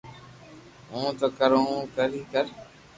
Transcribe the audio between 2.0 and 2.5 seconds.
ني ڪر